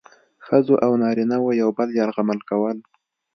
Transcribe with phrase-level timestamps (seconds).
[0.45, 2.77] ښځو او نارینه وو یو بل یرغمل کول.